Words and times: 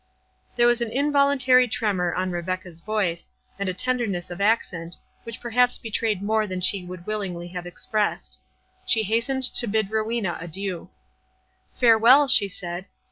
There 0.55 0.65
was 0.65 0.81
an 0.81 0.89
involuntary 0.89 1.67
tremour 1.67 2.11
on 2.15 2.31
Rebecca's 2.31 2.79
voice, 2.79 3.29
and 3.59 3.69
a 3.69 3.73
tenderness 3.75 4.31
of 4.31 4.41
accent, 4.41 4.97
which 5.25 5.39
perhaps 5.39 5.77
betrayed 5.77 6.23
more 6.23 6.47
than 6.47 6.59
she 6.59 6.83
would 6.83 7.05
willingly 7.05 7.49
have 7.49 7.67
expressed. 7.67 8.39
She 8.83 9.03
hastened 9.03 9.43
to 9.43 9.67
bid 9.67 9.91
Rowena 9.91 10.37
adieu. 10.39 10.89
"Farewell," 11.75 12.27
she 12.27 12.47
said. 12.47 12.87